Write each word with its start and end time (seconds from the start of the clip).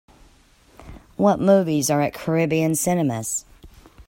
What 1.15 1.39
movies 1.39 1.91
are 1.91 2.01
at 2.01 2.15
Caribbean 2.15 2.73
Cinemas 2.73 3.45